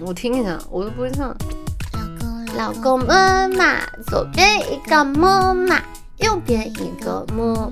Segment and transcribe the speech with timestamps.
[0.00, 1.34] 我听一下，我都不会唱。
[2.56, 5.80] 老公么嘛，左边一个么嘛，
[6.18, 7.70] 右边一个么。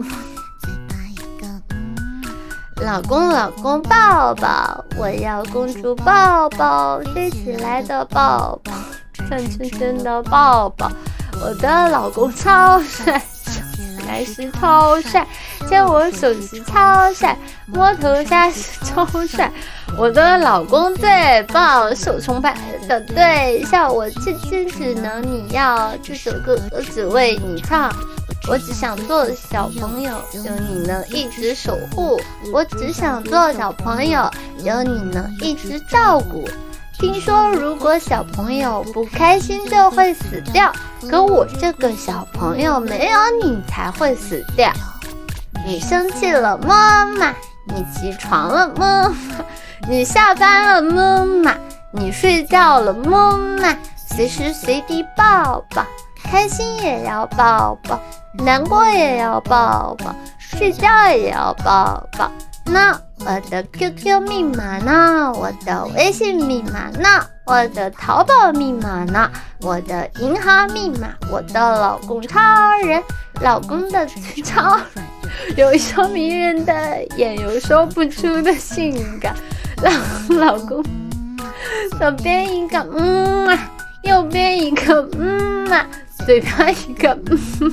[2.83, 8.73] 老公老公抱抱，我要公主抱抱，飞起来的抱抱，
[9.29, 10.91] 转圈圈的抱抱。
[11.43, 13.23] 我的老公超帅，
[14.07, 15.27] 来时超帅，
[15.69, 17.37] 牵我手时超帅，
[17.67, 19.51] 摸头下时超帅。
[19.97, 22.57] 我的老公最棒，受崇拜
[22.89, 27.93] 的对象，我千千只能你要，这首歌我只为你唱。
[28.47, 32.21] 我只想做小朋友，有你能一直守护。
[32.53, 34.31] 我只想做小朋友，
[34.63, 36.47] 有你能一直照顾。
[36.99, 40.71] 听说如果小朋友不开心就会死掉，
[41.11, 44.71] 可我这个小朋友没有你才会死掉。
[45.65, 47.35] 你生气了，妈妈？
[47.67, 49.15] 你起床了，妈妈？
[49.89, 51.55] 你下班了，妈妈？
[51.91, 53.77] 你睡觉了，妈妈？
[53.97, 55.85] 随时随地抱抱。
[56.23, 58.01] 开心也要抱抱，
[58.45, 62.31] 难过也要抱抱，睡觉也要抱抱。
[62.65, 65.33] 那我的 QQ 密码呢？
[65.35, 67.09] 我的微信密码呢？
[67.47, 69.31] 我的淘宝密码呢？
[69.61, 71.11] 我的银行密码？
[71.31, 72.41] 我的老公超
[72.83, 73.03] 人，
[73.41, 74.79] 老公的嘴超
[75.57, 76.73] 有一双迷人的
[77.17, 79.35] 眼，有说不出的性感。
[79.83, 79.91] 老
[80.37, 80.83] 老公，
[81.99, 83.59] 左边一个嗯，
[84.03, 85.87] 右边一个嗯啊。
[86.25, 87.11] 嘴巴一个
[87.61, 87.73] 嗯，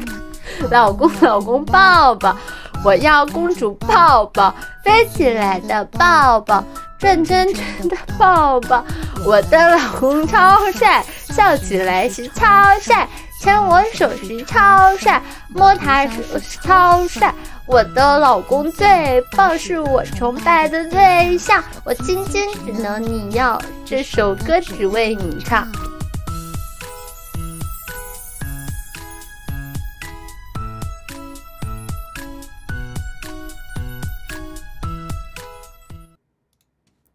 [0.69, 2.35] 老公老公抱抱，
[2.83, 6.61] 我要公主抱抱，飞起来的抱抱，
[6.99, 8.83] 转圈圈的抱抱。
[9.25, 12.45] 我的老公超帅，笑起来时超
[12.81, 13.07] 帅，
[13.39, 17.33] 牵我手时超帅，摸他手时超帅。
[17.71, 25.65] 我的老公最棒，是我崇拜的对象，我亲亲只能你要，这首歌只为你唱。